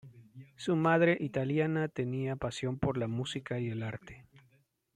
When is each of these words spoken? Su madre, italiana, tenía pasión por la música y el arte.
Su 0.55 0.75
madre, 0.75 1.15
italiana, 1.19 1.87
tenía 1.87 2.35
pasión 2.35 2.79
por 2.79 2.97
la 2.97 3.07
música 3.07 3.59
y 3.59 3.69
el 3.69 3.83
arte. 3.83 4.25